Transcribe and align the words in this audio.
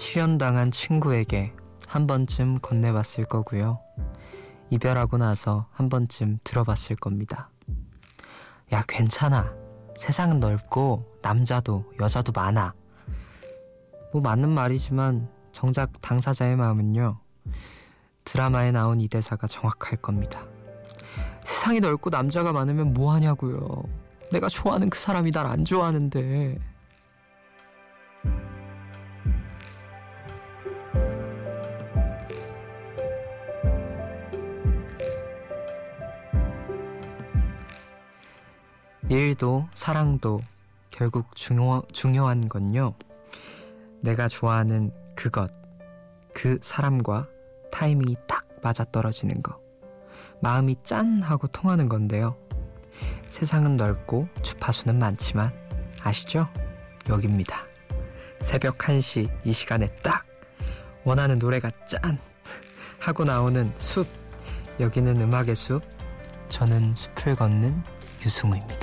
실현당한 0.00 0.70
친구에게 0.70 1.52
한 1.86 2.06
번쯤 2.06 2.60
건네봤을 2.60 3.26
거고요. 3.26 3.80
이별하고 4.70 5.18
나서 5.18 5.66
한 5.72 5.90
번쯤 5.90 6.38
들어봤을 6.42 6.96
겁니다. 6.96 7.50
야, 8.72 8.82
괜찮아. 8.88 9.52
세상은 9.98 10.40
넓고 10.40 11.04
남자도 11.20 11.92
여자도 12.00 12.32
많아. 12.32 12.72
뭐 14.10 14.22
맞는 14.22 14.48
말이지만 14.48 15.28
정작 15.52 15.92
당사자의 16.00 16.56
마음은요. 16.56 17.18
드라마에 18.24 18.72
나온 18.72 19.00
이 19.00 19.06
대사가 19.06 19.46
정확할 19.46 19.98
겁니다. 19.98 20.46
세상이 21.44 21.80
넓고 21.80 22.08
남자가 22.08 22.54
많으면 22.54 22.94
뭐 22.94 23.12
하냐고요. 23.12 23.84
내가 24.32 24.48
좋아하는 24.48 24.88
그 24.88 24.98
사람이 24.98 25.30
날 25.30 25.46
안 25.46 25.66
좋아하는데. 25.66 26.58
일도 39.10 39.66
사랑도 39.74 40.40
결국 40.92 41.34
중요, 41.34 41.82
중요한 41.92 42.48
건요. 42.48 42.94
내가 44.02 44.28
좋아하는 44.28 44.92
그것, 45.16 45.50
그 46.32 46.60
사람과 46.62 47.26
타이밍이 47.72 48.14
딱 48.28 48.46
맞아떨어지는 48.62 49.42
거. 49.42 49.60
마음이 50.40 50.76
짠 50.84 51.22
하고 51.22 51.48
통하는 51.48 51.88
건데요. 51.88 52.36
세상은 53.28 53.76
넓고 53.76 54.28
주파수는 54.42 55.00
많지만 55.00 55.52
아시죠? 56.00 56.46
여기입니다. 57.08 57.66
새벽 58.42 58.78
1시 58.78 59.28
이 59.44 59.52
시간에 59.52 59.88
딱 60.04 60.24
원하는 61.02 61.40
노래가 61.40 61.72
짠 61.84 62.16
하고 63.00 63.24
나오는 63.24 63.72
숲. 63.76 64.06
여기는 64.78 65.20
음악의 65.20 65.56
숲. 65.56 65.82
저는 66.48 66.94
숲을 66.94 67.34
걷는 67.34 67.82
유승우입니다. 68.24 68.79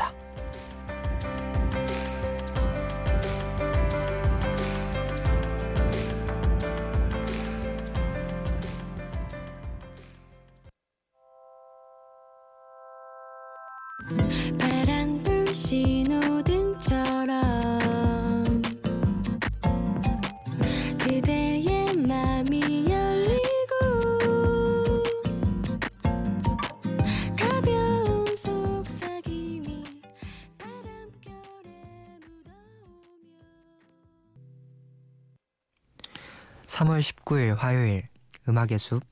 19일 37.25 37.55
화요일 37.55 38.07
음악의 38.47 38.79
숲 38.79 39.03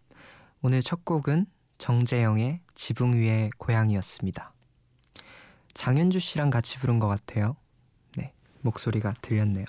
오늘 0.62 0.82
첫 0.82 1.06
곡은 1.06 1.46
정재형의 1.78 2.62
지붕 2.74 3.14
위의 3.16 3.50
고양이였습니다. 3.58 4.54
장윤주 5.74 6.20
씨랑 6.20 6.50
같이 6.50 6.78
부른 6.80 7.00
것 7.00 7.08
같아요. 7.08 7.56
네, 8.18 8.34
목소리가 8.62 9.14
들렸네요. 9.22 9.66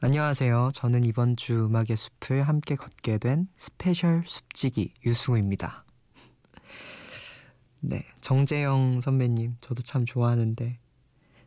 안녕하세요. 0.00 0.70
저는 0.74 1.04
이번 1.04 1.36
주 1.36 1.66
음악의 1.66 1.96
숲을 1.96 2.42
함께 2.42 2.74
걷게 2.74 3.18
된 3.18 3.48
special 3.56 4.22
숲지기 4.26 4.94
유승우입니다. 5.06 5.84
네, 7.80 8.04
정재형 8.20 9.00
선배님 9.00 9.56
저도 9.60 9.82
참 9.82 10.04
좋아하는데 10.04 10.78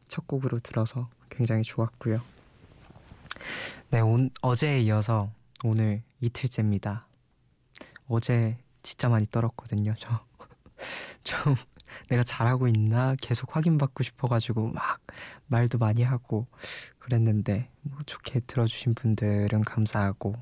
첫 0.07 0.27
곡으로 0.27 0.59
들어서 0.59 1.09
굉장히 1.29 1.63
좋았고요. 1.63 2.21
네, 3.91 3.99
온, 3.99 4.29
어제에 4.41 4.79
이어서 4.83 5.33
오늘 5.65 6.01
이틀째입니다. 6.21 7.07
어제 8.07 8.57
진짜 8.81 9.09
많이 9.09 9.25
떨었거든요. 9.29 9.93
저 9.97 10.25
좀 11.25 11.55
내가 12.07 12.23
잘하고 12.23 12.69
있나 12.69 13.17
계속 13.21 13.53
확인받고 13.53 14.03
싶어가지고 14.03 14.69
막 14.69 15.01
말도 15.47 15.77
많이 15.77 16.03
하고 16.03 16.47
그랬는데 16.99 17.69
뭐 17.81 17.99
좋게 18.05 18.39
들어주신 18.47 18.95
분들은 18.95 19.61
감사하고 19.65 20.35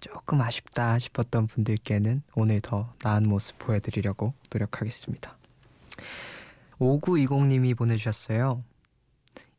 조금 0.00 0.42
아쉽다 0.42 0.98
싶었던 0.98 1.46
분들께는 1.46 2.22
오늘 2.34 2.60
더 2.60 2.92
나은 3.02 3.26
모습 3.26 3.58
보여드리려고 3.60 4.34
노력하겠습니다. 4.52 5.38
5920님이 6.78 7.74
보내주셨어요. 7.74 8.62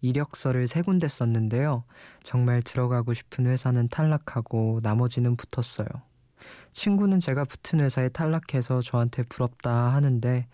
이력서를 0.06 0.68
세 0.68 0.82
군데 0.82 1.08
썼는데요. 1.08 1.84
정말 2.24 2.62
들어가고 2.62 3.14
싶은 3.14 3.46
회사는 3.48 3.88
탈락하고 3.88 4.80
나머지는 4.84 5.36
붙었어요. 5.36 5.88
친구는 6.72 7.20
제가 7.20 7.44
붙은 7.46 7.80
회사에 7.80 8.10
탈락해서 8.10 8.82
저한테 8.82 9.24
부럽다 9.24 9.72
하는데 9.94 10.48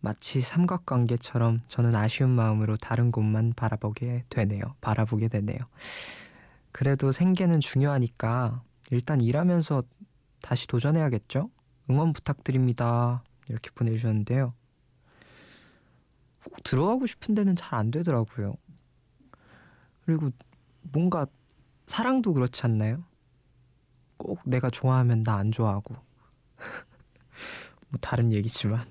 마치 0.00 0.40
삼각관계처럼 0.40 1.62
저는 1.68 1.94
아쉬운 1.94 2.30
마음으로 2.30 2.76
다른 2.76 3.10
곳만 3.10 3.52
바라보게 3.54 4.24
되네요. 4.30 4.62
바라보게 4.80 5.28
되네요. 5.28 5.58
그래도 6.72 7.12
생계는 7.12 7.60
중요하니까 7.60 8.62
일단 8.90 9.20
일하면서 9.20 9.82
다시 10.42 10.66
도전해야겠죠? 10.66 11.50
응원 11.90 12.12
부탁드립니다. 12.12 13.22
이렇게 13.48 13.70
보내주셨는데요. 13.70 14.54
꼭 16.44 16.62
들어가고 16.62 17.06
싶은 17.06 17.34
데는 17.34 17.56
잘 17.56 17.78
안 17.78 17.90
되더라고요. 17.90 18.54
그리고 20.08 20.30
뭔가 20.80 21.26
사랑도 21.86 22.32
그렇지 22.32 22.62
않나요? 22.64 23.04
꼭 24.16 24.40
내가 24.46 24.70
좋아하면 24.70 25.22
나 25.22 25.36
안 25.36 25.52
좋아하고 25.52 25.94
뭐 27.90 27.98
다른 28.00 28.32
얘기지만 28.32 28.86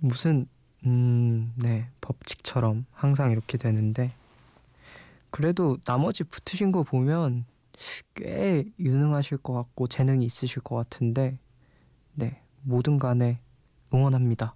무슨 0.00 0.46
음 0.86 1.52
네 1.56 1.90
법칙처럼 2.00 2.86
항상 2.92 3.32
이렇게 3.32 3.58
되는데 3.58 4.14
그래도 5.30 5.76
나머지 5.84 6.24
붙으신 6.24 6.72
거 6.72 6.82
보면 6.82 7.44
꽤 8.14 8.64
유능하실 8.78 9.38
것 9.38 9.52
같고 9.52 9.88
재능이 9.88 10.24
있으실 10.24 10.62
것 10.62 10.76
같은데 10.76 11.38
네 12.14 12.42
뭐든 12.62 12.98
간에 12.98 13.40
응원합니다. 13.92 14.54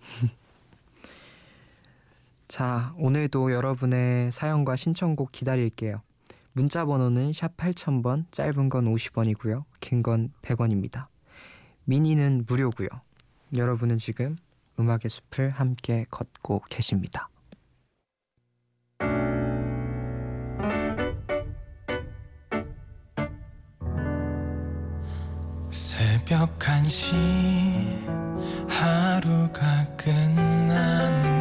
자, 2.50 2.92
오늘도 2.98 3.52
여러분의 3.52 4.32
사연과 4.32 4.74
신청곡 4.74 5.30
기다릴게요. 5.30 6.02
문자 6.52 6.84
번호는 6.84 7.32
샵 7.32 7.56
8000번, 7.56 8.24
짧은 8.32 8.68
건 8.70 8.92
50원이고요. 8.92 9.62
긴 9.78 10.02
건 10.02 10.32
100원입니다. 10.42 11.06
미니는 11.84 12.46
무료고요. 12.48 12.88
여러분은 13.56 13.98
지금 13.98 14.36
음악의 14.80 15.02
숲을 15.08 15.50
함께 15.50 16.04
걷고 16.10 16.62
계십니다. 16.68 17.28
새벽 25.70 26.58
1시 26.58 27.14
하루가 28.68 29.84
끝났 29.96 31.39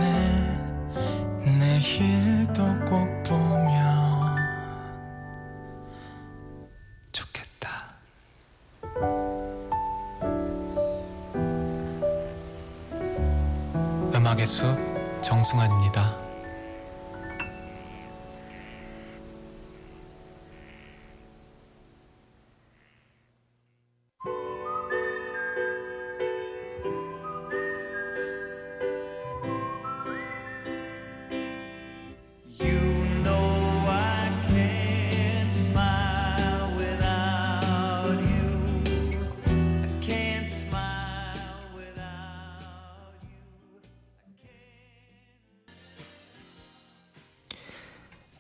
정승환입니다. 15.22 16.19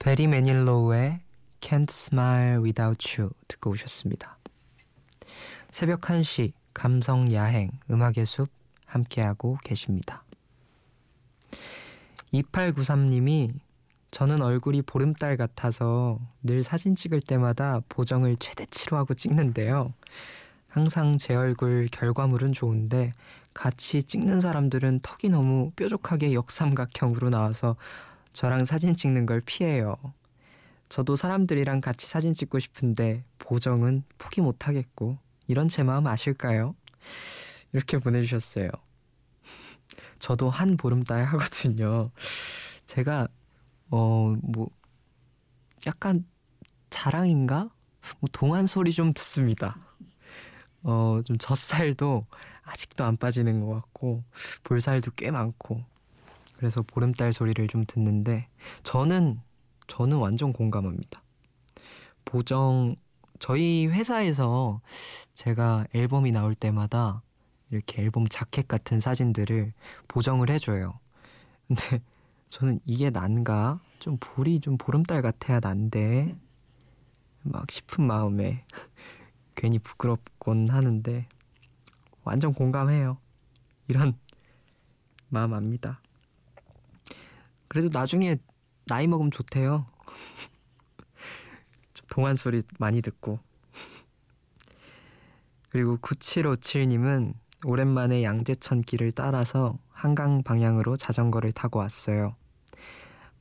베리 0.09 0.25
매닐로우의 0.25 1.19
Can't 1.61 1.91
Smile 1.91 2.63
Without 2.63 3.21
You 3.21 3.29
듣고 3.47 3.69
오셨습니다. 3.69 4.39
새벽 5.69 6.01
1시 6.01 6.53
감성 6.73 7.31
야행 7.31 7.69
음악의 7.91 8.25
숲 8.25 8.49
함께하고 8.87 9.59
계십니다. 9.63 10.23
2893님이 12.33 13.53
저는 14.09 14.41
얼굴이 14.41 14.81
보름달 14.81 15.37
같아서 15.37 16.19
늘 16.41 16.63
사진 16.63 16.95
찍을 16.95 17.21
때마다 17.21 17.81
보정을 17.87 18.37
최대치로 18.39 18.97
하고 18.97 19.13
찍는데요. 19.13 19.93
항상 20.69 21.19
제 21.19 21.35
얼굴 21.35 21.87
결과물은 21.91 22.53
좋은데 22.53 23.13
같이 23.53 24.01
찍는 24.01 24.41
사람들은 24.41 25.01
턱이 25.03 25.29
너무 25.29 25.69
뾰족하게 25.75 26.33
역삼각형으로 26.33 27.29
나와서 27.29 27.75
저랑 28.39 28.63
사진 28.63 28.95
찍는 28.95 29.25
걸 29.25 29.41
피해요. 29.41 29.97
저도 30.87 31.17
사람들이랑 31.17 31.81
같이 31.81 32.07
사진 32.07 32.33
찍고 32.33 32.59
싶은데 32.59 33.25
보정은 33.37 34.05
포기 34.17 34.39
못 34.39 34.65
하겠고 34.65 35.17
이런 35.47 35.67
제 35.67 35.83
마음 35.83 36.07
아실까요? 36.07 36.73
이렇게 37.73 37.97
보내주셨어요. 37.97 38.69
저도 40.19 40.49
한 40.49 40.77
보름달 40.77 41.25
하거든요. 41.25 42.11
제가 42.85 43.27
어 43.89 44.33
뭐 44.41 44.69
약간 45.85 46.25
자랑인가? 46.89 47.69
뭐 48.21 48.29
동안 48.31 48.67
소리 48.67 48.93
좀 48.93 49.13
듣습니다. 49.13 49.77
어 50.83 51.21
좀 51.25 51.35
젖살도 51.37 52.25
아직도 52.63 53.03
안 53.03 53.17
빠지는 53.17 53.59
것 53.59 53.73
같고 53.73 54.23
볼살도 54.63 55.11
꽤 55.17 55.29
많고 55.29 55.83
그래서 56.59 56.81
보름달 56.81 57.31
소리를 57.31 57.65
좀 57.69 57.85
듣는데 57.87 58.49
저는 58.83 59.39
저는 59.87 60.17
완전 60.17 60.51
공감합니다. 60.51 61.23
보정 62.25 62.97
저희 63.39 63.87
회사에서 63.87 64.81
제가 65.35 65.85
앨범이 65.93 66.31
나올 66.33 66.53
때마다 66.53 67.23
이렇게 67.71 68.01
앨범 68.01 68.27
자켓 68.27 68.67
같은 68.67 68.99
사진들을 68.99 69.71
보정을 70.09 70.49
해줘요. 70.49 70.99
근데 71.69 72.01
저는 72.49 72.81
이게 72.83 73.09
난가? 73.09 73.79
좀 73.99 74.17
볼이 74.19 74.59
좀 74.59 74.77
보름달 74.77 75.21
같아야 75.21 75.61
난데 75.61 76.35
막 77.43 77.71
싶은 77.71 78.05
마음에 78.05 78.65
괜히 79.55 79.79
부끄럽곤 79.79 80.67
하는데 80.67 81.25
완전 82.25 82.53
공감해요. 82.53 83.17
이런 83.87 84.17
마음 85.29 85.53
압니다. 85.53 86.01
그래도 87.69 87.89
나중에 87.91 88.37
나이 88.85 89.07
먹으면 89.07 89.31
좋대요. 89.31 89.87
동안 92.09 92.35
소리 92.35 92.63
많이 92.79 93.01
듣고. 93.01 93.39
그리고 95.69 95.97
9757님은 95.97 97.33
오랜만에 97.65 98.23
양재천 98.23 98.81
길을 98.81 99.11
따라서 99.11 99.77
한강 99.89 100.43
방향으로 100.43 100.97
자전거를 100.97 101.51
타고 101.51 101.79
왔어요. 101.79 102.35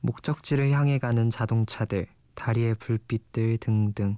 목적지를 0.01 0.71
향해 0.71 0.99
가는 0.99 1.29
자동차들, 1.29 2.07
다리의 2.35 2.75
불빛들 2.75 3.57
등등 3.57 4.17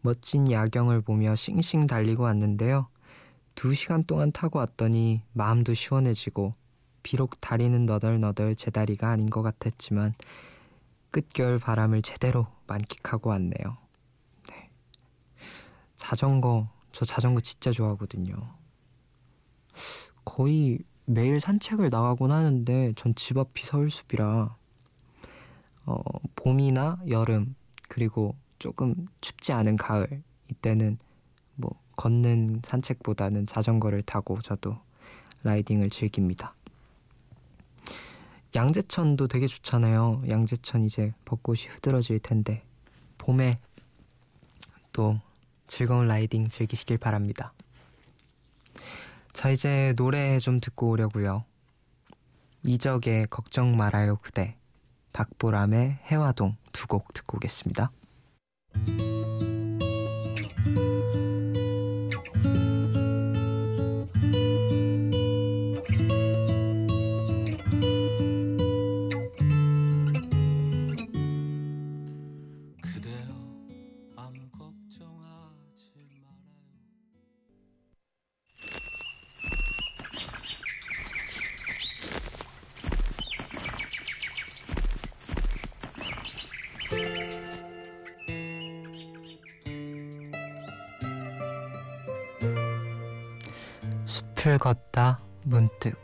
멋진 0.00 0.50
야경을 0.50 1.02
보며 1.02 1.34
싱싱 1.34 1.86
달리고 1.86 2.22
왔는데요. 2.22 2.88
두 3.54 3.74
시간 3.74 4.04
동안 4.04 4.32
타고 4.32 4.60
왔더니 4.60 5.22
마음도 5.32 5.74
시원해지고 5.74 6.54
비록 7.02 7.40
다리는 7.40 7.86
너덜너덜 7.86 8.56
제 8.56 8.70
다리가 8.70 9.10
아닌 9.10 9.26
것 9.28 9.42
같았지만 9.42 10.14
끝겨울 11.10 11.58
바람을 11.58 12.02
제대로 12.02 12.46
만끽하고 12.66 13.30
왔네요. 13.30 13.76
네. 14.48 14.70
자전거, 15.96 16.68
저 16.92 17.04
자전거 17.04 17.40
진짜 17.40 17.72
좋아하거든요. 17.72 18.34
거의 20.24 20.78
매일 21.06 21.40
산책을 21.40 21.90
나가곤 21.90 22.30
하는데 22.30 22.92
전 22.96 23.14
집 23.14 23.36
앞이 23.38 23.64
서울숲이라 23.66 24.56
어, 25.86 26.02
봄이나 26.36 27.00
여름 27.08 27.54
그리고 27.88 28.36
조금 28.58 28.94
춥지 29.20 29.52
않은 29.52 29.76
가을 29.76 30.22
이때는 30.50 30.98
뭐 31.56 31.72
걷는 31.96 32.62
산책보다는 32.64 33.46
자전거를 33.46 34.02
타고 34.02 34.40
저도 34.40 34.78
라이딩을 35.42 35.90
즐깁니다. 35.90 36.54
양재천도 38.54 39.28
되게 39.28 39.46
좋잖아요. 39.46 40.22
양재천 40.28 40.82
이제 40.82 41.12
벚꽃이 41.24 41.66
흐드러질 41.68 42.18
텐데 42.20 42.64
봄에 43.18 43.58
또 44.92 45.20
즐거운 45.66 46.08
라이딩 46.08 46.48
즐기시길 46.48 46.98
바랍니다. 46.98 47.52
자 49.32 49.50
이제 49.50 49.94
노래 49.96 50.38
좀 50.40 50.60
듣고 50.60 50.90
오려고요. 50.90 51.44
이적의 52.64 53.26
걱정 53.30 53.76
말아요 53.76 54.16
그대 54.16 54.56
박보람의 55.12 56.00
해화동 56.04 56.56
두 56.72 56.86
곡 56.86 57.12
듣고 57.12 57.36
오겠습니다. 57.36 57.90
숲을 94.50 94.58
걷다 94.58 95.20
문득 95.44 95.96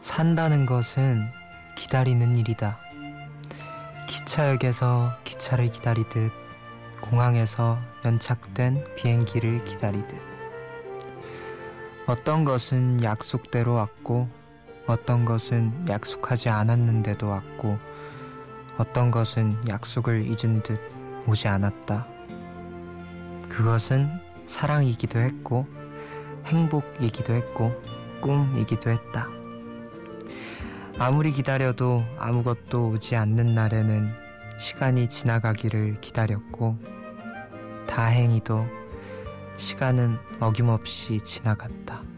산다는 0.00 0.66
것은 0.66 1.28
기다리는 1.76 2.36
일이다. 2.36 2.78
기차역에서 4.06 5.18
기차를 5.24 5.70
기다리듯 5.70 6.32
공항에서 7.00 7.78
연착된 8.04 8.84
비행기를 8.96 9.64
기다리듯 9.64 10.18
어떤 12.06 12.44
것은 12.44 13.02
약속대로 13.02 13.74
왔고 13.74 14.37
어떤 14.88 15.26
것은 15.26 15.86
약속하지 15.86 16.48
않았는데도 16.48 17.28
왔고 17.28 17.78
어떤 18.78 19.10
것은 19.10 19.68
약속을 19.68 20.22
잊은 20.26 20.62
듯 20.62 20.80
오지 21.26 21.46
않았다. 21.46 22.06
그것은 23.50 24.08
사랑이기도 24.46 25.18
했고 25.18 25.66
행복이기도 26.46 27.34
했고 27.34 27.70
꿈이기도 28.22 28.88
했다. 28.90 29.28
아무리 30.98 31.32
기다려도 31.32 32.02
아무것도 32.18 32.88
오지 32.88 33.14
않는 33.14 33.54
날에는 33.54 34.10
시간이 34.58 35.10
지나가기를 35.10 36.00
기다렸고 36.00 36.78
다행히도 37.86 38.66
시간은 39.56 40.16
어김없이 40.40 41.20
지나갔다. 41.20 42.17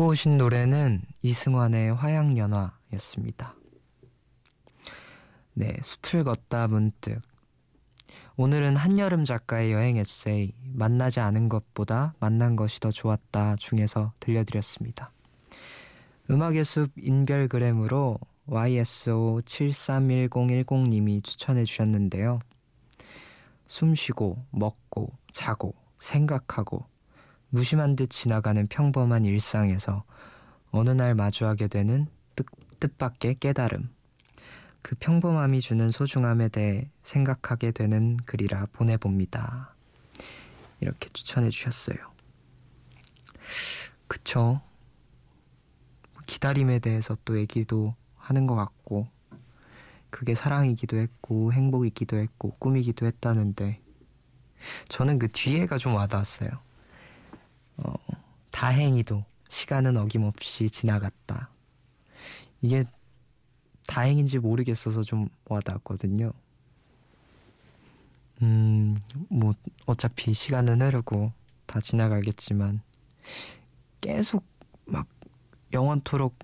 듣고 0.00 0.08
오신 0.08 0.38
노래는 0.38 1.02
이승환의 1.20 1.92
화양연화였습니다. 1.92 3.54
네, 5.52 5.76
숲을 5.82 6.24
걷다 6.24 6.68
문득. 6.68 7.20
오늘은 8.36 8.76
한여름 8.76 9.26
작가의 9.26 9.72
여행 9.72 9.98
에세이 9.98 10.54
만나지 10.72 11.20
않은 11.20 11.50
것보다 11.50 12.14
만난 12.18 12.56
것이 12.56 12.80
더 12.80 12.90
좋았다 12.90 13.56
중에서 13.56 14.14
들려드렸습니다. 14.20 15.12
음악의 16.30 16.64
숲 16.64 16.92
인별그램으로 16.96 18.18
YSO731010님이 18.48 21.22
추천해 21.22 21.64
주셨는데요. 21.64 22.38
숨 23.66 23.94
쉬고 23.94 24.46
먹고 24.50 25.12
자고 25.32 25.74
생각하고 25.98 26.86
무심한 27.50 27.96
듯 27.96 28.10
지나가는 28.10 28.66
평범한 28.68 29.24
일상에서 29.24 30.04
어느 30.70 30.90
날 30.90 31.16
마주하게 31.16 31.66
되는 31.66 32.06
뜻, 32.36 32.46
뜻밖의 32.78 33.36
깨달음. 33.40 33.90
그 34.82 34.94
평범함이 34.94 35.60
주는 35.60 35.88
소중함에 35.88 36.48
대해 36.48 36.88
생각하게 37.02 37.72
되는 37.72 38.16
글이라 38.24 38.66
보내봅니다. 38.72 39.74
이렇게 40.80 41.08
추천해 41.10 41.50
주셨어요. 41.50 41.98
그쵸. 44.06 44.60
기다림에 46.26 46.78
대해서 46.78 47.16
또 47.24 47.36
얘기도 47.36 47.94
하는 48.16 48.46
것 48.46 48.54
같고, 48.54 49.08
그게 50.08 50.36
사랑이기도 50.36 50.96
했고, 50.96 51.52
행복이기도 51.52 52.16
했고, 52.16 52.54
꿈이기도 52.58 53.06
했다는데, 53.06 53.80
저는 54.88 55.18
그 55.18 55.26
뒤에가 55.28 55.78
좀 55.78 55.94
와닿았어요. 55.94 56.69
어, 57.82 57.94
다행히도 58.50 59.24
시간은 59.48 59.96
어김없이 59.96 60.70
지나갔다. 60.70 61.50
이게 62.62 62.84
다행인지 63.86 64.38
모르겠어서 64.38 65.02
좀 65.02 65.28
와닿았거든요. 65.46 66.32
음, 68.42 68.96
뭐, 69.28 69.54
어차피 69.86 70.32
시간은 70.32 70.80
흐르고 70.80 71.32
다 71.66 71.80
지나가겠지만, 71.80 72.80
계속 74.00 74.44
막 74.86 75.06
영원토록 75.72 76.38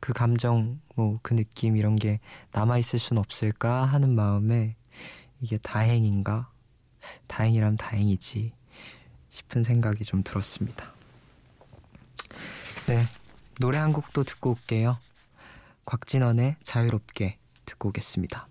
그 0.00 0.12
감정, 0.12 0.80
뭐, 0.94 1.18
그 1.22 1.34
느낌 1.34 1.76
이런 1.76 1.96
게 1.96 2.20
남아있을 2.52 2.98
순 2.98 3.18
없을까 3.18 3.84
하는 3.84 4.14
마음에 4.14 4.76
이게 5.40 5.58
다행인가? 5.58 6.50
다행이라면 7.28 7.76
다행이지 7.76 8.52
싶은 9.28 9.62
생각이 9.62 10.04
좀 10.04 10.22
들었습니다. 10.22 10.92
네, 12.88 13.02
노래 13.60 13.78
한 13.78 13.92
곡도 13.92 14.24
듣고 14.24 14.50
올게요. 14.52 14.98
곽진원의 15.84 16.56
자유롭게 16.62 17.38
듣고 17.64 17.90
오겠습니다. 17.90 18.48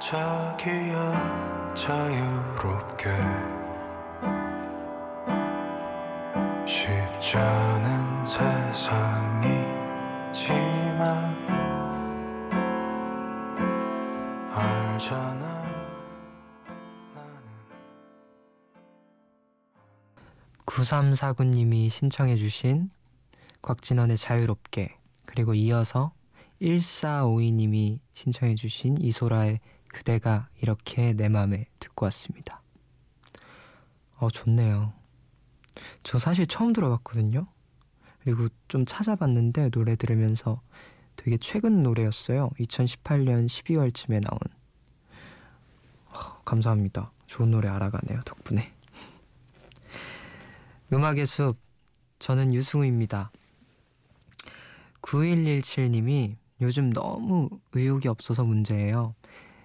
자기야 0.00 1.74
자유롭게 1.76 3.10
쉽지 6.66 7.36
않은 7.36 8.26
세상이지만 8.26 9.52
알잖아 14.50 15.41
9349님이 20.82 21.88
신청해 21.88 22.36
주신 22.36 22.90
곽진원의 23.62 24.16
자유롭게 24.16 24.96
그리고 25.26 25.54
이어서 25.54 26.12
1452님이 26.60 28.00
신청해 28.14 28.56
주신 28.56 28.98
이소라의 28.98 29.60
그대가 29.86 30.48
이렇게 30.60 31.12
내 31.12 31.28
맘에 31.28 31.66
듣고 31.78 32.04
왔습니다. 32.06 32.62
어, 34.16 34.28
좋네요. 34.28 34.92
저 36.02 36.18
사실 36.18 36.46
처음 36.46 36.72
들어봤거든요. 36.72 37.46
그리고 38.24 38.48
좀 38.66 38.84
찾아봤는데 38.84 39.70
노래 39.70 39.94
들으면서 39.94 40.60
되게 41.14 41.36
최근 41.36 41.82
노래였어요. 41.84 42.50
2018년 42.58 43.46
12월쯤에 43.46 44.20
나온. 44.20 44.40
어, 46.06 46.42
감사합니다. 46.44 47.12
좋은 47.26 47.52
노래 47.52 47.68
알아가네요. 47.68 48.20
덕분에. 48.24 48.72
음악의 50.92 51.26
숲. 51.26 51.56
저는 52.18 52.52
유승우입니다. 52.54 53.32
9117님이 55.02 56.36
요즘 56.60 56.92
너무 56.92 57.48
의욕이 57.72 58.06
없어서 58.08 58.44
문제예요. 58.44 59.14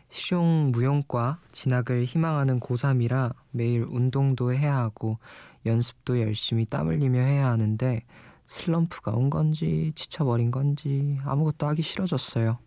실용 0.09 0.71
무용과 0.71 1.39
진학을 1.51 2.05
희망하는 2.05 2.59
고3이라 2.59 3.35
매일 3.51 3.83
운동도 3.83 4.53
해야 4.53 4.77
하고 4.77 5.19
연습도 5.65 6.21
열심히 6.21 6.65
땀 6.65 6.87
흘리며 6.87 7.19
해야 7.19 7.47
하는데 7.49 8.01
슬럼프가 8.45 9.11
온 9.11 9.29
건지 9.29 9.91
지쳐버린 9.95 10.49
건지 10.49 11.19
아무것도 11.25 11.67
하기 11.67 11.81
싫어졌어요. 11.81 12.57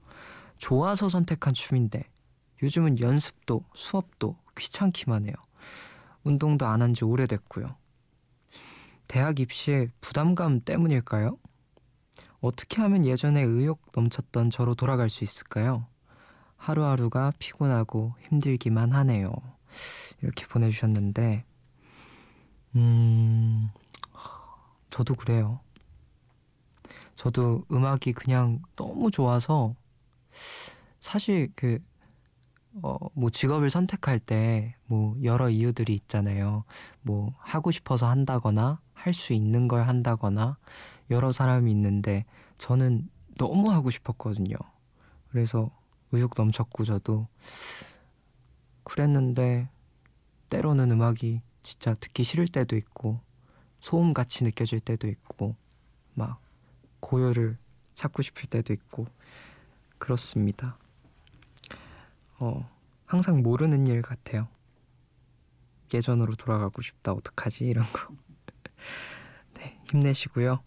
좋아서 0.58 1.08
선택한 1.08 1.54
춤인데 1.54 2.04
요즘은 2.62 3.00
연습도 3.00 3.64
수업도 3.74 4.36
귀찮기만 4.56 5.24
해요. 5.24 5.34
운동도 6.24 6.66
안 6.66 6.82
한 6.82 6.92
지 6.92 7.04
오래됐고요. 7.06 7.79
대학 9.10 9.40
입시에 9.40 9.88
부담감 10.00 10.60
때문일까요? 10.60 11.36
어떻게 12.40 12.80
하면 12.80 13.04
예전에 13.04 13.42
의욕 13.42 13.82
넘쳤던 13.92 14.50
저로 14.50 14.76
돌아갈 14.76 15.10
수 15.10 15.24
있을까요? 15.24 15.88
하루하루가 16.56 17.32
피곤하고 17.40 18.14
힘들기만 18.28 18.92
하네요. 18.92 19.32
이렇게 20.22 20.46
보내주셨는데, 20.46 21.44
음, 22.76 23.70
저도 24.90 25.16
그래요. 25.16 25.58
저도 27.16 27.64
음악이 27.72 28.12
그냥 28.12 28.62
너무 28.76 29.10
좋아서, 29.10 29.74
사실 31.00 31.50
그, 31.56 31.82
어, 32.80 32.96
뭐 33.14 33.28
직업을 33.28 33.70
선택할 33.70 34.20
때, 34.20 34.76
뭐 34.86 35.16
여러 35.24 35.50
이유들이 35.50 35.94
있잖아요. 35.94 36.62
뭐 37.02 37.34
하고 37.38 37.72
싶어서 37.72 38.08
한다거나, 38.08 38.80
할 39.02 39.14
수 39.14 39.32
있는 39.32 39.66
걸 39.68 39.88
한다거나, 39.88 40.58
여러 41.10 41.32
사람이 41.32 41.70
있는데 41.72 42.24
저는 42.58 43.08
너무 43.36 43.70
하고 43.70 43.90
싶었거든요. 43.90 44.56
그래서 45.30 45.70
의욕 46.12 46.34
넘쳤고 46.36 46.84
저도 46.84 47.26
그랬는데 48.84 49.68
때로는 50.50 50.90
음악이 50.90 51.40
진짜 51.62 51.94
듣기 51.94 52.24
싫을 52.24 52.46
때도 52.48 52.76
있고 52.76 53.20
소음 53.80 54.12
같이 54.12 54.44
느껴질 54.44 54.80
때도 54.80 55.08
있고 55.08 55.56
막 56.14 56.40
고요를 57.00 57.56
찾고 57.94 58.22
싶을 58.22 58.48
때도 58.48 58.72
있고 58.72 59.06
그렇습니다. 59.98 60.76
어, 62.38 62.68
항상 63.06 63.42
모르는 63.42 63.86
일 63.86 64.02
같아요. 64.02 64.48
예전으로 65.92 66.34
돌아가고 66.34 66.82
싶다 66.82 67.12
어떡하지 67.12 67.66
이런 67.66 67.84
거. 67.92 68.14
네, 69.54 69.78
힘내시고요. 69.90 70.60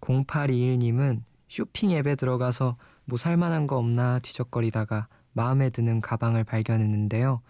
0821님은 0.00 1.22
쇼핑 1.48 1.90
앱에 1.92 2.14
들어가서 2.14 2.76
뭐 3.04 3.18
살만한 3.18 3.66
거 3.66 3.76
없나 3.76 4.18
뒤적거리다가 4.18 5.08
마음에 5.32 5.70
드는 5.70 6.00
가방을 6.00 6.44
발견했는데요. 6.44 7.42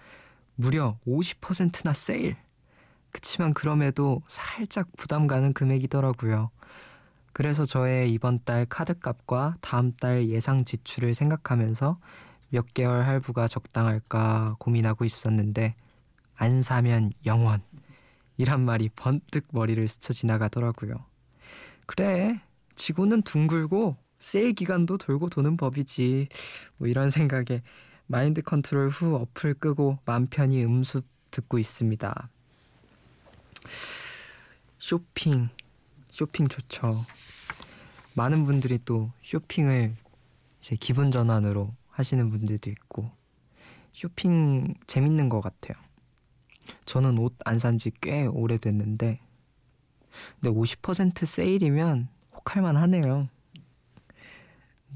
무려 0.57 0.99
50%나 1.07 1.93
세일! 1.93 2.37
그치만 3.11 3.55
그럼에도 3.55 4.23
살짝 4.26 4.88
부담 4.97 5.26
가는 5.26 5.53
금액이더라고요. 5.53 6.50
그래서 7.33 7.64
저의 7.64 8.12
이번 8.12 8.41
달 8.45 8.64
카드값과 8.67 9.57
다음 9.61 9.93
달 9.93 10.29
예상 10.29 10.64
지출을 10.64 11.14
생각하면서 11.14 11.99
몇 12.50 12.75
개월 12.75 13.05
할부가 13.05 13.49
적당할까 13.49 14.57
고민하고 14.59 15.05
있었는데 15.05 15.75
안 16.37 16.62
사면 16.62 17.11
영원 17.26 17.61
이란 18.37 18.64
말이 18.64 18.88
번뜩 18.88 19.45
머리를 19.53 19.87
스쳐 19.88 20.12
지나가더라고요. 20.12 20.95
그래, 21.87 22.41
지구는 22.75 23.23
둥글고 23.23 23.97
세일 24.19 24.55
기간도 24.55 24.97
돌고 24.97 25.29
도는 25.29 25.57
법이지. 25.57 26.29
뭐 26.79 26.88
이런 26.88 27.11
생각에 27.11 27.62
마인드 28.07 28.43
컨트롤 28.43 28.88
후 28.88 29.17
어플 29.17 29.55
끄고 29.55 29.99
맘 30.05 30.26
편히 30.26 30.64
음숲 30.64 31.02
듣고 31.31 31.59
있습니다. 31.59 32.31
쇼핑, 34.79 35.49
쇼핑 36.11 36.49
좋죠. 36.49 36.95
많은 38.17 38.45
분들이 38.45 38.79
또 38.85 39.11
쇼핑을 39.23 39.97
이제 40.61 40.76
기분 40.79 41.11
전환으로 41.11 41.75
하시는 41.91 42.31
분들도 42.31 42.71
있고 42.71 43.11
쇼핑 43.93 44.75
재밌는 44.87 45.29
것 45.29 45.41
같아요. 45.41 45.76
저는 46.85 47.18
옷 47.18 47.35
안 47.47 47.56
산 47.56 47.76
지 47.78 47.90
꽤 48.00 48.26
오래됐는데 48.26 49.21
근데 50.40 50.54
50% 50.54 51.26
세일이면 51.26 52.09
혹할만 52.35 52.76
하네요. 52.76 53.28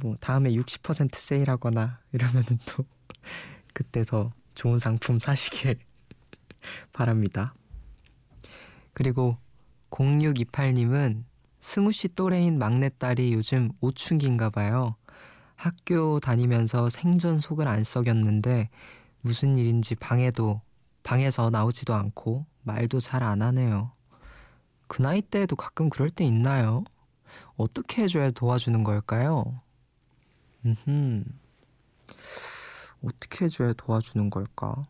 뭐 0.00 0.16
다음에 0.20 0.50
60% 0.52 1.14
세일하거나 1.16 2.00
이러면은 2.12 2.58
또 2.66 2.84
그때 3.74 4.04
더 4.04 4.32
좋은 4.54 4.78
상품 4.78 5.18
사시길 5.18 5.78
바랍니다. 6.92 7.54
그리고 8.92 9.36
0628님은 9.90 11.24
승우 11.60 11.92
씨 11.92 12.08
또래인 12.08 12.58
막내딸이 12.58 13.32
요즘 13.32 13.70
오춘기인가 13.80 14.50
봐요. 14.50 14.96
학교 15.56 16.20
다니면서 16.20 16.88
생전 16.88 17.40
속을 17.40 17.66
안 17.66 17.82
썩였는데 17.82 18.70
무슨 19.22 19.56
일인지 19.56 19.96
방에도 19.96 20.60
방에서 21.08 21.48
나오지도 21.48 21.94
않고 21.94 22.44
말도 22.64 23.00
잘 23.00 23.22
안 23.22 23.40
하네요. 23.40 23.92
그 24.88 25.00
나이 25.00 25.22
때에도 25.22 25.56
가끔 25.56 25.88
그럴 25.88 26.10
때 26.10 26.22
있나요? 26.22 26.84
어떻게 27.56 28.02
해줘야 28.02 28.30
도와주는 28.30 28.84
걸까요? 28.84 29.58
음, 30.66 31.24
어떻게 33.02 33.46
해줘야 33.46 33.72
도와주는 33.72 34.28
걸까? 34.28 34.82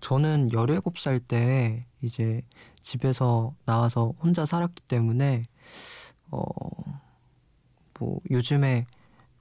저는 0.00 0.50
17살 0.50 1.26
때 1.26 1.84
이제 2.00 2.42
집에서 2.80 3.56
나와서 3.64 4.14
혼자 4.22 4.46
살았기 4.46 4.82
때문에, 4.82 5.42
어, 6.30 6.44
뭐, 7.98 8.20
요즘에, 8.30 8.86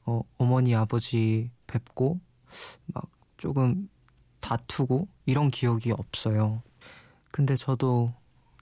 어, 0.05 0.21
어머니, 0.37 0.73
아버지 0.75 1.51
뵙고, 1.67 2.19
막 2.87 3.09
조금 3.37 3.89
다투고, 4.43 5.07
이런 5.25 5.49
기억이 5.49 5.91
없어요. 5.91 6.61
근데 7.31 7.55
저도 7.55 8.13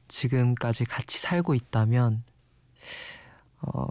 지금까지 0.07 0.85
같이 0.85 1.19
살고 1.19 1.55
있다면, 1.55 2.23
어, 3.61 3.87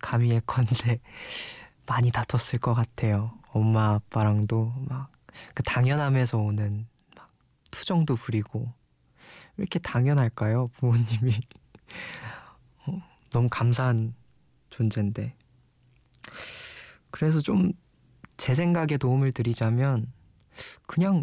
감히 0.00 0.30
예컨대 0.30 1.00
많이 1.86 2.12
다퉜을 2.12 2.60
것 2.60 2.74
같아요. 2.74 3.32
엄마 3.52 3.94
아빠랑도 3.94 4.72
막 4.88 5.14
그 5.54 5.62
당연함에서 5.62 6.38
오는 6.38 6.86
막 7.16 7.30
투정도 7.70 8.16
부리고 8.16 8.72
이렇게 9.56 9.78
당연할까요? 9.78 10.68
부모님이 10.68 11.40
어, 12.86 13.02
너무 13.30 13.48
감사한 13.50 14.14
존재인데 14.70 15.34
그래서 17.10 17.40
좀 17.40 17.72
제 18.36 18.52
생각에 18.52 18.96
도움을 18.96 19.30
드리자면 19.30 20.12
그냥 20.86 21.22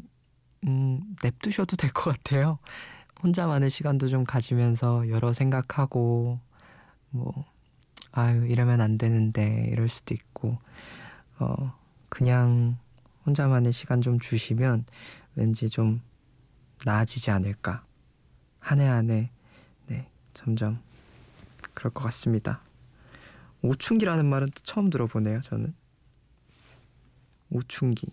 음, 0.66 1.16
냅두셔도 1.24 1.76
될 1.76 1.92
것 1.92 2.12
같아요. 2.16 2.60
혼자만의 3.24 3.70
시간도 3.70 4.08
좀 4.08 4.24
가지면서 4.24 5.10
여러 5.10 5.34
생각하고 5.34 6.40
뭐 7.12 7.46
아유 8.12 8.46
이러면 8.48 8.82
안 8.82 8.98
되는데 8.98 9.68
이럴 9.72 9.90
수도 9.90 10.14
있고 10.14 10.58
어 11.40 11.74
그냥 12.10 12.78
혼자만의 13.26 13.74
시간 13.74 14.02
좀 14.02 14.20
주시면 14.20 14.86
왠지 15.36 15.70
좀 15.70 16.02
나아지지 16.86 17.32
않을까 17.32 17.86
한 18.60 18.80
해 18.80 18.86
한해 18.88 19.32
네 19.88 20.08
점점 20.34 20.82
그럴 21.74 21.94
것 21.94 22.04
같습니다. 22.06 22.62
오춘기라는 23.62 24.26
말은 24.26 24.48
또 24.48 24.62
처음 24.64 24.90
들어보네요 24.90 25.42
저는 25.42 25.74
오춘기 27.52 28.08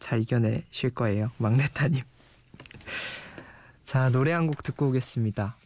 잘 0.00 0.20
이겨내실 0.20 0.90
거예요 0.90 1.30
막내따님. 1.38 2.02
자 3.84 4.08
노래 4.10 4.32
한 4.32 4.46
곡 4.48 4.62
듣고 4.64 4.88
오겠습니다. 4.88 5.56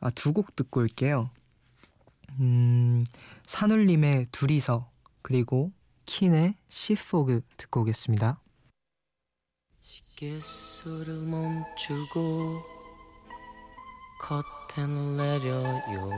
아 0.00 0.10
두 0.10 0.32
곡 0.32 0.54
듣고 0.56 0.80
올게요. 0.80 1.30
음, 2.38 3.04
산울림의 3.46 4.28
둘이서 4.30 4.88
그리고 5.22 5.72
킨의 6.06 6.54
시포그 6.68 7.40
듣고 7.56 7.80
오겠습니다. 7.82 8.40
시계수를 9.80 11.14
멈추고 11.22 12.62
커튼을 14.20 15.16
내려요. 15.16 16.10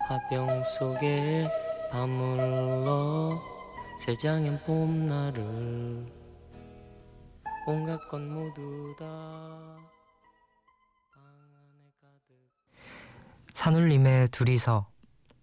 화병 0.00 0.62
속에 0.64 1.48
밤물러 1.92 3.40
세장엔 3.98 4.60
봄날을 4.64 6.06
온갖 7.66 8.08
것 8.08 8.20
모두 8.20 8.94
다 8.98 9.06
산울림의 13.54 14.28
둘이서 14.28 14.86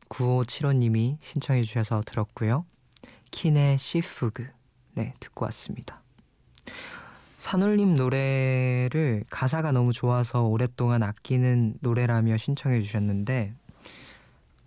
9575님이 0.07 1.17
신청해 1.19 1.63
주셔서 1.63 2.01
들었고요. 2.05 2.65
킨의 3.31 3.79
시프그 3.79 4.47
네 4.93 5.15
듣고 5.19 5.45
왔습니다. 5.45 6.03
산울림 7.39 7.95
노래를 7.95 9.25
가사가 9.29 9.71
너무 9.71 9.91
좋아서 9.91 10.43
오랫동안 10.43 11.01
아끼는 11.01 11.77
노래라며 11.81 12.37
신청해 12.37 12.81
주셨는데 12.81 13.55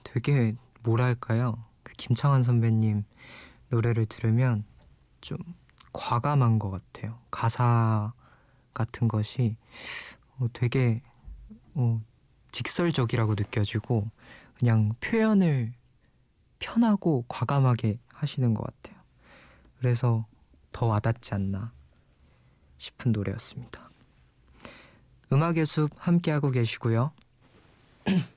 되게 0.03 0.55
뭐랄까요 0.83 1.64
그 1.85 1.92
김창완 1.96 2.42
선배님 2.42 3.05
노래를 3.68 4.07
들으면 4.07 4.64
좀 5.20 5.38
과감한 5.92 6.59
것 6.59 6.70
같아요. 6.70 7.18
가사 7.31 8.12
같은 8.74 9.09
것이 9.09 9.57
어, 10.38 10.46
되게 10.52 11.02
어, 11.74 12.00
직설적이라고 12.52 13.35
느껴지고 13.35 14.11
그냥 14.59 14.94
표현을 15.00 15.72
편하고 16.59 17.24
과감하게 17.29 17.98
하시는 18.09 18.55
것 18.55 18.64
같아요. 18.64 19.02
그래서 19.79 20.26
더 20.72 20.87
와닿지 20.87 21.35
않나 21.35 21.72
싶은 22.79 23.12
노래였습니다. 23.12 23.90
음악의 25.33 25.66
숲 25.66 25.90
함께하고 25.96 26.50
계시고요. 26.50 27.12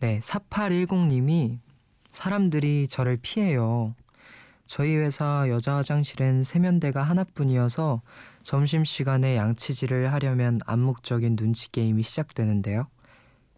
네, 0.00 0.20
4810님이 0.20 1.58
사람들이 2.16 2.88
저를 2.88 3.18
피해요. 3.20 3.94
저희 4.64 4.96
회사 4.96 5.44
여자 5.50 5.76
화장실엔 5.76 6.44
세면대가 6.44 7.02
하나뿐이어서 7.02 8.00
점심시간에 8.42 9.36
양치질을 9.36 10.10
하려면 10.10 10.58
암묵적인 10.64 11.36
눈치 11.36 11.70
게임이 11.70 12.02
시작되는데요. 12.02 12.88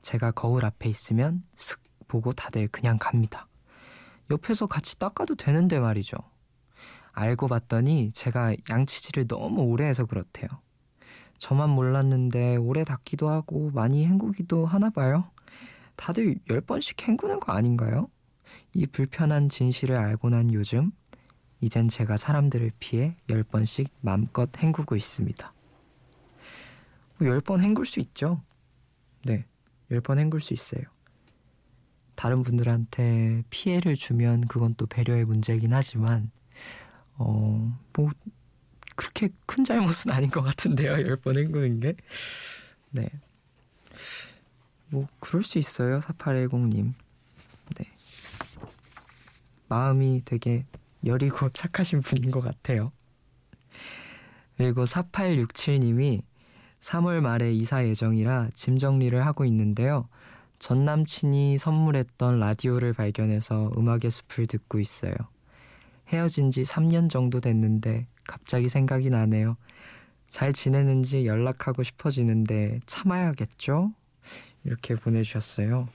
제가 0.02 0.32
거울 0.32 0.64
앞에 0.64 0.88
있으면 0.88 1.40
슥 1.54 1.80
보고 2.08 2.32
다들 2.32 2.66
그냥 2.66 2.98
갑니다. 2.98 3.46
옆에서 4.28 4.66
같이 4.66 4.98
닦아도 4.98 5.36
되는데 5.36 5.78
말이죠. 5.78 6.16
알고 7.12 7.46
봤더니 7.46 8.10
제가 8.10 8.56
양치질을 8.68 9.28
너무 9.28 9.62
오래 9.62 9.86
해서 9.86 10.04
그렇대요. 10.04 10.48
저만 11.38 11.70
몰랐는데 11.70 12.56
오래 12.56 12.82
닦기도 12.82 13.28
하고 13.28 13.70
많이 13.72 14.04
헹구기도 14.04 14.66
하나 14.66 14.90
봐요. 14.90 15.30
다들 15.94 16.40
열 16.50 16.60
번씩 16.60 17.06
헹구는 17.06 17.38
거 17.38 17.52
아닌가요? 17.52 18.08
이 18.74 18.86
불편한 18.86 19.48
진실을 19.48 19.96
알고 19.96 20.30
난 20.30 20.52
요즘 20.52 20.92
이젠 21.60 21.88
제가 21.88 22.16
사람들을 22.16 22.72
피해 22.78 23.16
열 23.30 23.42
번씩 23.42 23.88
맘껏 24.00 24.50
헹구고 24.56 24.94
있습니다. 24.96 25.52
뭐 27.18 27.28
열번 27.28 27.60
헹굴 27.60 27.84
수 27.86 28.00
있죠. 28.00 28.42
네, 29.24 29.44
열 29.90 30.00
번 30.00 30.18
헹굴 30.18 30.40
수 30.40 30.54
있어요. 30.54 30.82
다른 32.14 32.42
분들한테 32.42 33.42
피해를 33.50 33.94
주면 33.94 34.42
그건 34.42 34.74
또 34.76 34.86
배려의 34.86 35.24
문제이긴 35.24 35.72
하지만 35.72 36.30
어, 37.14 37.76
뭐 37.96 38.10
그렇게 38.96 39.28
큰 39.46 39.64
잘못은 39.64 40.10
아닌 40.12 40.30
것 40.30 40.42
같은데요. 40.42 40.92
열 40.92 41.16
번 41.16 41.36
헹구는 41.38 41.80
게. 41.80 41.94
네. 42.90 43.08
뭐 44.90 45.06
그럴 45.20 45.42
수 45.42 45.58
있어요. 45.58 46.00
4810님. 46.00 46.92
네. 49.68 49.74
마음이 49.74 50.22
되게 50.24 50.64
여리고 51.04 51.48
착하신 51.52 52.00
분인 52.00 52.30
것 52.30 52.40
같아요. 52.40 52.92
그리고 54.56 54.84
4867님이 54.84 56.22
3월 56.80 57.20
말에 57.20 57.52
이사 57.52 57.86
예정이라 57.86 58.50
짐 58.54 58.78
정리를 58.78 59.24
하고 59.24 59.44
있는데요. 59.44 60.08
전 60.58 60.84
남친이 60.84 61.58
선물했던 61.58 62.40
라디오를 62.40 62.92
발견해서 62.92 63.70
음악의 63.76 64.10
숲을 64.10 64.46
듣고 64.48 64.80
있어요. 64.80 65.14
헤어진 66.08 66.50
지 66.50 66.62
3년 66.62 67.08
정도 67.08 67.40
됐는데 67.40 68.08
갑자기 68.26 68.68
생각이 68.68 69.10
나네요. 69.10 69.56
잘 70.28 70.52
지내는지 70.52 71.26
연락하고 71.26 71.82
싶어지는데 71.82 72.80
참아야겠죠? 72.86 73.92
이렇게 74.64 74.94
보내주셨어요. 74.94 75.88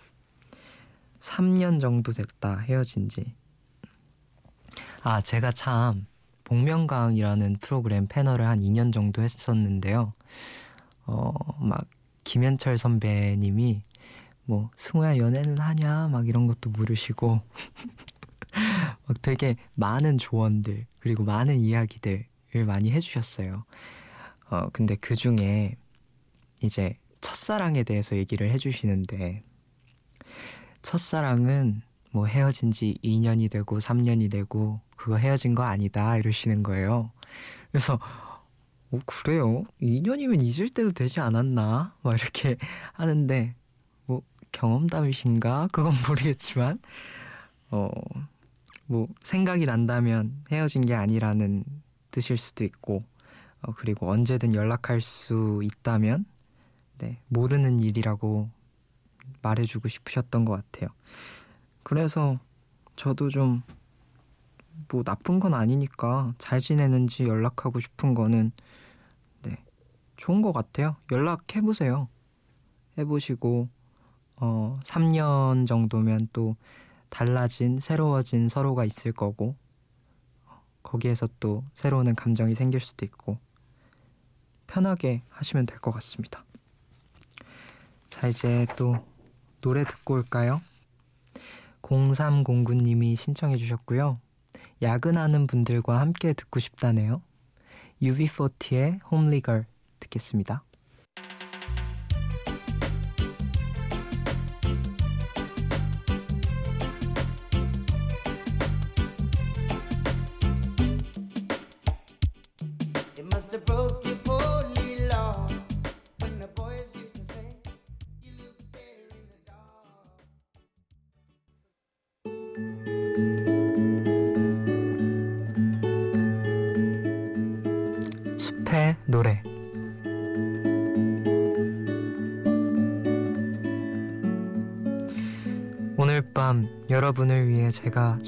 3년 1.19 1.79
정도 1.79 2.12
됐다, 2.12 2.57
헤어진 2.57 3.09
지. 3.09 3.33
아, 5.05 5.19
제가 5.19 5.51
참 5.51 6.07
복면가왕이라는 6.45 7.57
프로그램 7.57 8.07
패널을 8.07 8.47
한 8.47 8.61
2년 8.61 8.93
정도 8.93 9.21
했었는데요. 9.21 10.13
어, 11.05 11.33
막 11.59 11.85
김현철 12.23 12.77
선배님이 12.77 13.81
뭐 14.45 14.71
승우야 14.77 15.17
연애는 15.17 15.57
하냐 15.57 16.07
막 16.07 16.29
이런 16.29 16.47
것도 16.47 16.69
물으시고 16.69 17.41
막 19.05 19.21
되게 19.21 19.57
많은 19.73 20.17
조언들 20.17 20.85
그리고 20.99 21.25
많은 21.25 21.57
이야기들을 21.57 22.65
많이 22.65 22.89
해주셨어요. 22.91 23.65
어 24.51 24.69
근데 24.71 24.95
그 24.95 25.15
중에 25.15 25.75
이제 26.61 26.97
첫사랑에 27.19 27.83
대해서 27.83 28.15
얘기를 28.15 28.49
해주시는데 28.51 29.43
첫사랑은 30.81 31.81
뭐 32.13 32.27
헤어진 32.27 32.71
지 32.71 32.95
2년이 33.03 33.49
되고 33.49 33.79
3년이 33.79 34.29
되고 34.29 34.79
그거 35.03 35.17
헤어진 35.17 35.53
거 35.53 35.63
아니다 35.63 36.15
이러시는 36.17 36.63
거예요. 36.63 37.11
그래서 37.71 37.99
어 38.91 38.99
그래요? 39.05 39.65
2년이면 39.81 40.41
잊을 40.41 40.69
때도 40.69 40.91
되지 40.91 41.19
않았나? 41.19 41.93
막 42.01 42.13
이렇게 42.13 42.55
하는데 42.93 43.53
뭐 44.05 44.21
경험담이신가? 44.53 45.69
그건 45.73 45.93
모르겠지만 46.07 46.79
어 47.71 47.89
뭐 48.85 49.07
생각이 49.23 49.65
난다면 49.65 50.43
헤어진 50.51 50.85
게 50.85 50.93
아니라는 50.93 51.63
뜻일 52.11 52.37
수도 52.37 52.63
있고 52.63 53.03
어 53.61 53.73
그리고 53.73 54.09
언제든 54.11 54.53
연락할 54.53 55.01
수 55.01 55.61
있다면 55.63 56.25
네 56.99 57.19
모르는 57.27 57.79
일이라고 57.79 58.49
말해주고 59.41 59.87
싶으셨던 59.87 60.45
것 60.45 60.53
같아요. 60.53 60.89
그래서 61.81 62.35
저도 62.95 63.29
좀 63.29 63.63
뭐 64.91 65.03
나쁜 65.03 65.39
건 65.39 65.53
아니니까 65.53 66.33
잘 66.38 66.59
지내는지 66.62 67.25
연락하고 67.25 67.79
싶은 67.79 68.13
거는 68.13 68.51
네 69.43 69.57
좋은 70.17 70.41
것 70.41 70.51
같아요. 70.53 70.95
연락해 71.12 71.62
보세요. 71.62 72.07
해보시고 72.97 73.69
어 74.38 74.79
3년 74.83 75.67
정도면 75.67 76.29
또 76.33 76.55
달라진 77.09 77.79
새로워진 77.79 78.49
서로가 78.49 78.86
있을 78.86 79.12
거고 79.12 79.55
거기에서 80.83 81.27
또 81.39 81.63
새로운 81.73 82.13
감정이 82.15 82.55
생길 82.55 82.79
수도 82.79 83.05
있고 83.05 83.38
편하게 84.67 85.21
하시면 85.29 85.65
될 85.65 85.79
것 85.79 85.91
같습니다. 85.91 86.43
자 88.07 88.27
이제 88.27 88.65
또 88.77 88.95
노래 89.62 89.83
듣고 89.83 90.15
올까요? 90.15 90.62
0309님이 91.81 93.15
신청해 93.15 93.57
주셨고요. 93.57 94.17
야근하는 94.84 95.48
분들과 95.48 96.00
함께 96.00 96.34
듣고 96.34 96.60
싶다네요. 96.60 97.22
UB40의 98.02 99.00
Homely 99.12 99.41
Girl 99.41 99.65
듣겠습니다. 100.00 100.63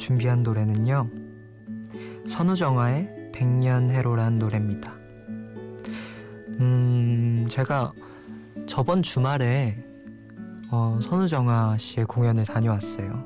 준비한 0.06 0.44
노래는요. 0.44 1.10
선우정아의 2.28 3.32
백년해로란 3.34 4.38
노래입니다. 4.38 4.94
음 6.60 7.48
제가 7.50 7.92
저번 8.68 9.02
주말에 9.02 9.84
어, 10.70 11.00
선우정아 11.02 11.80
씨의 11.80 12.06
공연을 12.06 12.46
다녀왔어요. 12.46 13.26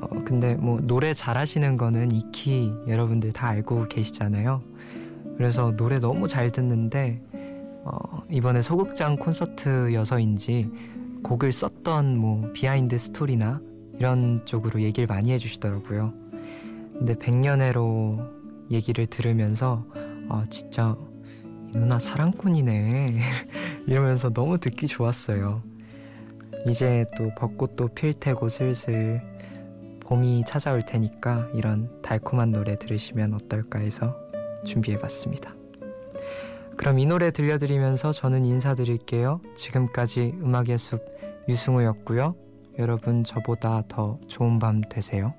어, 0.00 0.24
근데 0.24 0.54
뭐 0.54 0.80
노래 0.80 1.12
잘하시는 1.12 1.76
거는 1.76 2.10
익히 2.10 2.72
여러분들 2.88 3.34
다 3.34 3.48
알고 3.48 3.88
계시잖아요. 3.88 4.62
그래서 5.36 5.76
노래 5.76 5.98
너무 5.98 6.26
잘 6.26 6.50
듣는데 6.50 7.20
어, 7.84 8.22
이번에 8.30 8.62
소극장 8.62 9.16
콘서트여서인지 9.16 10.70
곡을 11.22 11.52
썼던 11.52 12.16
뭐 12.16 12.50
비하인드 12.54 12.96
스토리나 12.96 13.60
이런 14.00 14.44
쪽으로 14.46 14.80
얘기를 14.80 15.06
많이 15.06 15.30
해주시더라고요. 15.30 16.14
근데 16.98 17.14
백년해로 17.18 18.18
얘기를 18.70 19.04
들으면서 19.04 19.84
아 20.30 20.46
진짜 20.48 20.96
이 21.74 21.78
누나 21.78 21.98
사랑꾼이네 21.98 23.20
이러면서 23.86 24.30
너무 24.30 24.58
듣기 24.58 24.86
좋았어요. 24.86 25.62
이제 26.66 27.04
또 27.16 27.30
벚꽃도 27.36 27.88
필 27.88 28.14
테고 28.14 28.48
슬슬 28.48 29.20
봄이 30.00 30.44
찾아올 30.46 30.82
테니까 30.82 31.50
이런 31.54 32.00
달콤한 32.00 32.52
노래 32.52 32.78
들으시면 32.78 33.34
어떨까 33.34 33.80
해서 33.80 34.16
준비해봤습니다. 34.64 35.54
그럼 36.76 36.98
이 36.98 37.06
노래 37.06 37.30
들려드리면서 37.30 38.12
저는 38.12 38.46
인사드릴게요. 38.46 39.42
지금까지 39.54 40.38
음악의 40.40 40.78
숲 40.78 41.04
유승우였고요. 41.48 42.49
여러분 42.78 43.24
저보다 43.24 43.82
더 43.88 44.18
좋은 44.28 44.58
밤 44.58 44.80
되세요. 44.80 45.34